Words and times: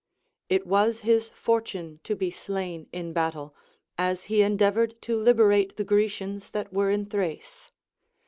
It 0.49 0.65
was 0.65 1.01
his 1.01 1.29
fortune 1.29 1.99
to 2.05 2.15
be 2.15 2.31
slain 2.31 2.87
in 2.91 3.13
battle, 3.13 3.53
as 3.99 4.23
he 4.23 4.41
endeavored 4.41 4.99
to 5.03 5.15
liberate 5.15 5.77
the 5.77 5.83
Grecians 5.85 6.49
that 6.49 6.73
Avere 6.73 6.91
in 6.91 7.05
Thrace. 7.05 7.71